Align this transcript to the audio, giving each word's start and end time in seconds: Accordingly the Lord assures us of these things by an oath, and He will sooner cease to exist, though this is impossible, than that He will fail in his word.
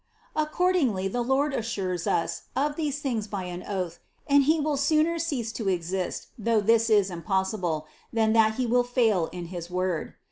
Accordingly 0.35 1.07
the 1.07 1.21
Lord 1.21 1.53
assures 1.53 2.07
us 2.07 2.47
of 2.55 2.75
these 2.75 2.97
things 2.97 3.27
by 3.27 3.43
an 3.43 3.61
oath, 3.61 3.99
and 4.25 4.45
He 4.45 4.59
will 4.59 4.75
sooner 4.75 5.19
cease 5.19 5.51
to 5.51 5.69
exist, 5.69 6.29
though 6.39 6.59
this 6.59 6.89
is 6.89 7.11
impossible, 7.11 7.85
than 8.11 8.33
that 8.33 8.55
He 8.55 8.65
will 8.65 8.83
fail 8.83 9.29
in 9.31 9.45
his 9.53 9.69
word. 9.69 10.15